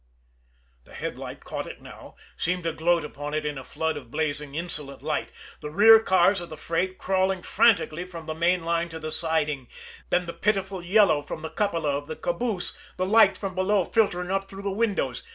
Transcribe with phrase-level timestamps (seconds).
[0.85, 4.55] The headlight caught it now seemed to gloat upon it in a flood of blazing,
[4.55, 8.99] insolent light the rear cars of the freight crawling frantically from the main line to
[8.99, 9.67] the siding
[10.09, 14.31] then the pitiful yellow from the cupola of the caboose, the light from below filtering
[14.31, 15.21] up through the windows.